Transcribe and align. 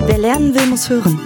Wer 0.00 0.18
lernen 0.18 0.54
will, 0.54 0.66
muss 0.66 0.88
hören. 0.88 1.18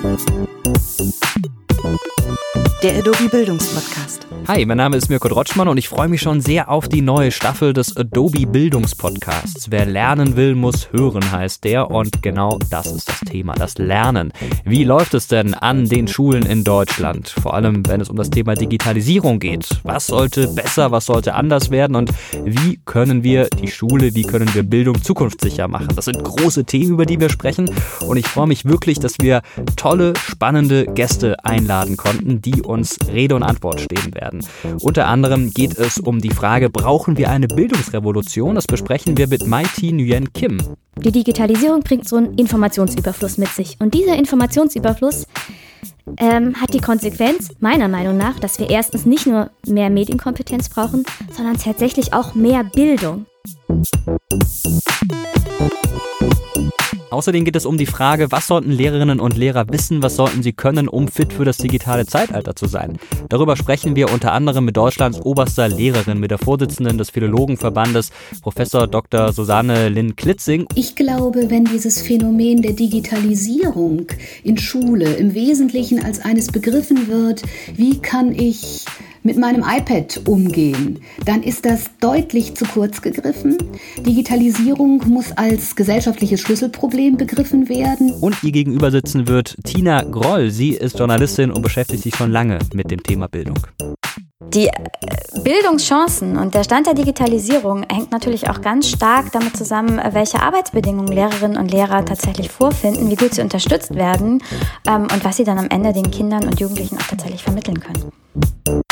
Der 2.82 2.98
Adobe 2.98 3.28
Bildungspodcast. 3.28 4.21
Hi, 4.48 4.66
mein 4.66 4.76
Name 4.76 4.96
ist 4.96 5.08
Mirko 5.08 5.28
Drotschmann 5.28 5.68
und 5.68 5.76
ich 5.76 5.88
freue 5.88 6.08
mich 6.08 6.20
schon 6.20 6.40
sehr 6.40 6.68
auf 6.68 6.88
die 6.88 7.00
neue 7.00 7.30
Staffel 7.30 7.72
des 7.72 7.96
Adobe 7.96 8.44
Bildungspodcasts. 8.44 9.70
Wer 9.70 9.86
lernen 9.86 10.34
will, 10.34 10.56
muss 10.56 10.90
hören, 10.90 11.30
heißt 11.30 11.62
der. 11.62 11.92
Und 11.92 12.22
genau 12.22 12.58
das 12.68 12.86
ist 12.86 13.08
das 13.08 13.20
Thema, 13.20 13.54
das 13.54 13.78
Lernen. 13.78 14.32
Wie 14.64 14.82
läuft 14.82 15.14
es 15.14 15.28
denn 15.28 15.54
an 15.54 15.88
den 15.88 16.08
Schulen 16.08 16.44
in 16.44 16.64
Deutschland? 16.64 17.28
Vor 17.28 17.54
allem, 17.54 17.86
wenn 17.86 18.00
es 18.00 18.10
um 18.10 18.16
das 18.16 18.30
Thema 18.30 18.56
Digitalisierung 18.56 19.38
geht. 19.38 19.80
Was 19.84 20.08
sollte 20.08 20.48
besser, 20.48 20.90
was 20.90 21.06
sollte 21.06 21.34
anders 21.34 21.70
werden 21.70 21.94
und 21.94 22.10
wie 22.44 22.80
können 22.84 23.22
wir 23.22 23.46
die 23.48 23.68
Schule, 23.68 24.16
wie 24.16 24.24
können 24.24 24.52
wir 24.54 24.64
Bildung 24.64 25.00
zukunftssicher 25.00 25.68
machen? 25.68 25.94
Das 25.94 26.06
sind 26.06 26.22
große 26.22 26.64
Themen, 26.64 26.94
über 26.94 27.06
die 27.06 27.20
wir 27.20 27.30
sprechen. 27.30 27.70
Und 28.00 28.16
ich 28.16 28.26
freue 28.26 28.48
mich 28.48 28.64
wirklich, 28.64 28.98
dass 28.98 29.20
wir 29.20 29.42
tolle, 29.76 30.14
spannende 30.16 30.86
Gäste 30.86 31.44
einladen 31.44 31.96
konnten, 31.96 32.42
die 32.42 32.60
uns 32.60 32.98
Rede 33.06 33.36
und 33.36 33.44
Antwort 33.44 33.80
stehen 33.80 34.12
werden 34.14 34.31
werden. 34.32 34.46
Unter 34.80 35.06
anderem 35.08 35.50
geht 35.52 35.78
es 35.78 35.98
um 35.98 36.20
die 36.20 36.30
Frage, 36.30 36.70
brauchen 36.70 37.16
wir 37.16 37.30
eine 37.30 37.48
Bildungsrevolution? 37.48 38.54
Das 38.54 38.66
besprechen 38.66 39.16
wir 39.16 39.28
mit 39.28 39.46
Maiti 39.46 39.92
Nguyen 39.92 40.32
Kim. 40.32 40.58
Die 40.96 41.12
Digitalisierung 41.12 41.80
bringt 41.80 42.08
so 42.08 42.16
einen 42.16 42.34
Informationsüberfluss 42.34 43.38
mit 43.38 43.48
sich. 43.48 43.76
Und 43.80 43.94
dieser 43.94 44.16
Informationsüberfluss 44.16 45.26
ähm, 46.18 46.60
hat 46.60 46.74
die 46.74 46.80
Konsequenz, 46.80 47.50
meiner 47.60 47.88
Meinung 47.88 48.16
nach, 48.16 48.38
dass 48.38 48.58
wir 48.58 48.70
erstens 48.70 49.06
nicht 49.06 49.26
nur 49.26 49.50
mehr 49.66 49.90
Medienkompetenz 49.90 50.68
brauchen, 50.68 51.04
sondern 51.32 51.56
tatsächlich 51.56 52.12
auch 52.12 52.34
mehr 52.34 52.64
Bildung. 52.64 53.26
Außerdem 57.12 57.44
geht 57.44 57.56
es 57.56 57.66
um 57.66 57.76
die 57.76 57.84
Frage, 57.84 58.32
was 58.32 58.46
sollten 58.46 58.70
Lehrerinnen 58.70 59.20
und 59.20 59.36
Lehrer 59.36 59.68
wissen, 59.68 60.02
was 60.02 60.16
sollten 60.16 60.42
sie 60.42 60.54
können, 60.54 60.88
um 60.88 61.08
fit 61.08 61.34
für 61.34 61.44
das 61.44 61.58
digitale 61.58 62.06
Zeitalter 62.06 62.56
zu 62.56 62.66
sein. 62.66 62.98
Darüber 63.28 63.54
sprechen 63.54 63.96
wir 63.96 64.10
unter 64.10 64.32
anderem 64.32 64.64
mit 64.64 64.78
Deutschlands 64.78 65.20
oberster 65.20 65.68
Lehrerin, 65.68 66.18
mit 66.18 66.30
der 66.30 66.38
Vorsitzenden 66.38 66.96
des 66.96 67.10
Philologenverbandes, 67.10 68.12
Professor 68.40 68.86
Dr. 68.86 69.30
Susanne 69.34 69.90
Lynn 69.90 70.16
Klitzing. 70.16 70.66
Ich 70.74 70.96
glaube, 70.96 71.50
wenn 71.50 71.66
dieses 71.66 72.00
Phänomen 72.00 72.62
der 72.62 72.72
Digitalisierung 72.72 74.06
in 74.42 74.56
Schule 74.56 75.12
im 75.12 75.34
Wesentlichen 75.34 76.02
als 76.02 76.18
eines 76.18 76.46
begriffen 76.46 77.08
wird, 77.08 77.42
wie 77.76 77.98
kann 77.98 78.32
ich 78.32 78.86
mit 79.22 79.38
meinem 79.38 79.64
iPad 79.66 80.22
umgehen, 80.26 81.00
dann 81.24 81.42
ist 81.42 81.64
das 81.64 81.90
deutlich 82.00 82.54
zu 82.54 82.64
kurz 82.64 83.02
gegriffen. 83.02 83.56
Digitalisierung 83.98 85.02
muss 85.08 85.32
als 85.32 85.76
gesellschaftliches 85.76 86.40
Schlüsselproblem 86.40 87.16
begriffen 87.16 87.68
werden. 87.68 88.12
Und 88.20 88.42
ihr 88.42 88.52
gegenüber 88.52 88.90
sitzen 88.90 89.28
wird 89.28 89.56
Tina 89.64 90.02
Groll. 90.02 90.50
Sie 90.50 90.70
ist 90.70 90.98
Journalistin 90.98 91.50
und 91.50 91.62
beschäftigt 91.62 92.02
sich 92.02 92.14
schon 92.14 92.30
lange 92.30 92.58
mit 92.74 92.90
dem 92.90 93.02
Thema 93.02 93.28
Bildung. 93.28 93.58
Die 94.54 94.66
äh, 94.66 94.72
Bildungschancen 95.42 96.36
und 96.36 96.54
der 96.54 96.64
Stand 96.64 96.86
der 96.86 96.94
Digitalisierung 96.94 97.84
hängt 97.90 98.12
natürlich 98.12 98.50
auch 98.50 98.60
ganz 98.60 98.88
stark 98.88 99.32
damit 99.32 99.56
zusammen, 99.56 99.98
welche 100.12 100.42
Arbeitsbedingungen 100.42 101.10
Lehrerinnen 101.10 101.56
und 101.56 101.70
Lehrer 101.70 102.04
tatsächlich 102.04 102.50
vorfinden, 102.50 103.10
wie 103.10 103.16
gut 103.16 103.34
sie 103.34 103.40
unterstützt 103.40 103.94
werden 103.94 104.42
ähm, 104.86 105.02
und 105.02 105.24
was 105.24 105.38
sie 105.38 105.44
dann 105.44 105.58
am 105.58 105.68
Ende 105.70 105.94
den 105.94 106.10
Kindern 106.10 106.46
und 106.46 106.60
Jugendlichen 106.60 106.98
auch 106.98 107.06
tatsächlich 107.06 107.42
vermitteln 107.42 107.80
können. 107.80 108.91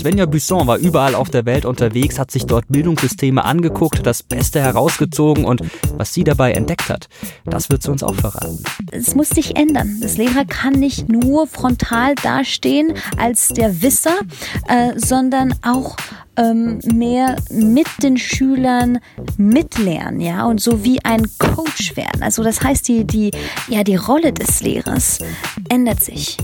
Svenja 0.00 0.24
Buisson 0.24 0.66
war 0.66 0.78
überall 0.78 1.14
auf 1.14 1.28
der 1.28 1.44
Welt 1.44 1.66
unterwegs, 1.66 2.18
hat 2.18 2.30
sich 2.30 2.46
dort 2.46 2.64
Bildungssysteme 2.68 3.44
angeguckt, 3.44 4.06
das 4.06 4.22
Beste 4.22 4.58
herausgezogen 4.58 5.44
und 5.44 5.60
was 5.98 6.14
sie 6.14 6.24
dabei 6.24 6.52
entdeckt 6.52 6.88
hat, 6.88 7.10
das 7.44 7.68
wird 7.68 7.82
sie 7.82 7.90
uns 7.90 8.02
auch 8.02 8.14
verraten. 8.14 8.64
Es 8.92 9.14
muss 9.14 9.28
sich 9.28 9.56
ändern. 9.56 9.98
Das 10.00 10.16
Lehrer 10.16 10.46
kann 10.46 10.72
nicht 10.72 11.10
nur 11.10 11.46
frontal 11.46 12.14
dastehen 12.14 12.94
als 13.18 13.48
der 13.48 13.82
Wisser, 13.82 14.20
äh, 14.68 14.98
sondern 14.98 15.54
auch 15.60 15.98
ähm, 16.38 16.78
mehr 16.94 17.36
mit 17.50 17.88
den 18.02 18.16
Schülern 18.16 19.00
mitlernen, 19.36 20.20
ja, 20.20 20.46
und 20.46 20.62
so 20.62 20.82
wie 20.82 21.04
ein 21.04 21.26
Coach 21.38 21.94
werden. 21.94 22.22
Also 22.22 22.42
das 22.42 22.62
heißt, 22.62 22.88
die, 22.88 23.04
die, 23.04 23.32
ja, 23.68 23.84
die 23.84 23.96
Rolle 23.96 24.32
des 24.32 24.62
Lehrers 24.62 25.18
ändert 25.68 26.02
sich. 26.02 26.38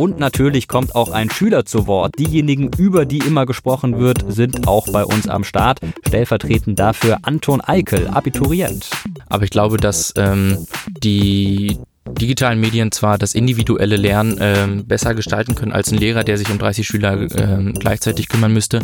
Und 0.00 0.18
natürlich 0.18 0.66
kommt 0.66 0.94
auch 0.94 1.10
ein 1.10 1.28
Schüler 1.28 1.66
zu 1.66 1.86
Wort. 1.86 2.18
Diejenigen, 2.18 2.70
über 2.78 3.04
die 3.04 3.18
immer 3.18 3.44
gesprochen 3.44 3.98
wird, 3.98 4.24
sind 4.32 4.66
auch 4.66 4.90
bei 4.90 5.04
uns 5.04 5.28
am 5.28 5.44
Start. 5.44 5.80
Stellvertretend 6.08 6.78
dafür 6.78 7.18
Anton 7.20 7.60
Eikel, 7.60 8.08
Abiturient. 8.08 8.88
Aber 9.28 9.44
ich 9.44 9.50
glaube, 9.50 9.76
dass 9.76 10.14
ähm, 10.16 10.66
die 10.88 11.76
digitalen 12.18 12.60
Medien 12.60 12.92
zwar 12.92 13.18
das 13.18 13.34
individuelle 13.34 13.96
Lernen 13.96 14.36
ähm, 14.40 14.86
besser 14.86 15.14
gestalten 15.14 15.54
können 15.54 15.72
als 15.72 15.90
ein 15.90 15.98
Lehrer, 15.98 16.24
der 16.24 16.38
sich 16.38 16.50
um 16.50 16.58
30 16.58 16.86
Schüler 16.86 17.28
ähm, 17.36 17.74
gleichzeitig 17.78 18.28
kümmern 18.28 18.52
müsste. 18.52 18.80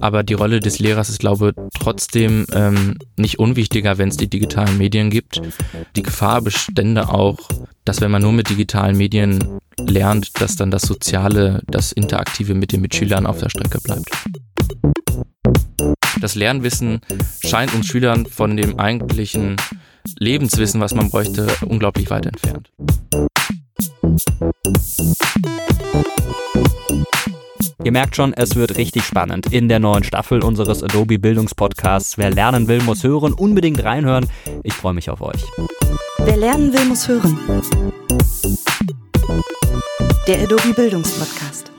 Aber 0.00 0.22
die 0.22 0.34
Rolle 0.34 0.60
des 0.60 0.78
Lehrers 0.78 1.08
ist, 1.08 1.20
glaube 1.20 1.52
ich, 1.56 1.80
trotzdem 1.80 2.46
ähm, 2.52 2.98
nicht 3.16 3.38
unwichtiger, 3.38 3.98
wenn 3.98 4.08
es 4.08 4.16
die 4.16 4.28
digitalen 4.28 4.78
Medien 4.78 5.10
gibt. 5.10 5.40
Die 5.96 6.02
Gefahr 6.02 6.42
bestände 6.42 7.08
auch, 7.08 7.38
dass 7.84 8.00
wenn 8.00 8.10
man 8.10 8.22
nur 8.22 8.32
mit 8.32 8.48
digitalen 8.48 8.96
Medien 8.96 9.60
lernt, 9.78 10.40
dass 10.40 10.56
dann 10.56 10.70
das 10.70 10.82
Soziale, 10.82 11.62
das 11.66 11.92
Interaktive 11.92 12.54
mit 12.54 12.72
den 12.72 12.80
Mitschülern 12.80 13.26
auf 13.26 13.38
der 13.38 13.48
Strecke 13.48 13.78
bleibt. 13.80 14.10
Das 16.20 16.34
Lernwissen 16.34 17.00
scheint 17.44 17.74
uns 17.74 17.86
Schülern 17.86 18.26
von 18.26 18.56
dem 18.56 18.78
eigentlichen 18.78 19.56
Lebenswissen, 20.18 20.80
was 20.80 20.94
man 20.94 21.10
bräuchte, 21.10 21.46
unglaublich 21.66 22.10
weit 22.10 22.26
entfernt. 22.26 22.70
Ihr 27.84 27.90
merkt 27.90 28.14
schon, 28.14 28.32
es 28.32 28.54
wird 28.54 28.76
richtig 28.76 29.02
spannend 29.02 29.52
in 29.52 29.68
der 29.68 29.80
neuen 29.80 30.04
Staffel 30.04 30.44
unseres 30.44 30.84
Adobe 30.84 31.18
Bildungspodcasts. 31.18 32.16
Wer 32.16 32.30
lernen 32.30 32.68
will, 32.68 32.80
muss 32.82 33.02
hören. 33.02 33.32
Unbedingt 33.32 33.82
reinhören. 33.82 34.28
Ich 34.62 34.74
freue 34.74 34.94
mich 34.94 35.10
auf 35.10 35.20
euch. 35.20 35.42
Wer 36.18 36.36
lernen 36.36 36.72
will, 36.72 36.84
muss 36.84 37.08
hören. 37.08 37.36
Der 40.28 40.42
Adobe 40.42 40.72
Bildungspodcast. 40.74 41.71